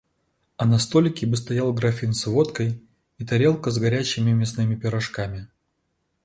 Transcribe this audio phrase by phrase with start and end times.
[0.57, 2.81] А на столике бы стоял графин с водкой
[3.19, 5.47] и тарелка с горячими мясными пирожками.